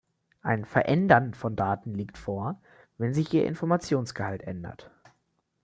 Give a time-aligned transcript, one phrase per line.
[0.41, 2.59] Ein "Verändern" von Daten liegt vor,
[2.97, 4.89] wenn sich ihr Informationsgehalt ändert.